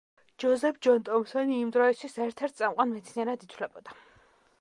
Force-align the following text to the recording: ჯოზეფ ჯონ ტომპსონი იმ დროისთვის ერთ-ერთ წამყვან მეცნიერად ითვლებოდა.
ჯოზეფ 0.43 0.77
ჯონ 0.85 1.03
ტომპსონი 1.09 1.59
იმ 1.65 1.69
დროისთვის 1.75 2.17
ერთ-ერთ 2.27 2.57
წამყვან 2.63 2.91
მეცნიერად 2.95 3.47
ითვლებოდა. 3.49 3.99